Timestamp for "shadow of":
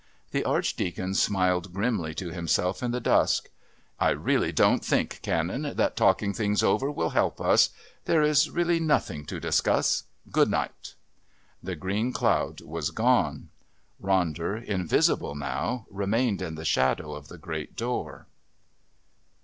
16.65-17.27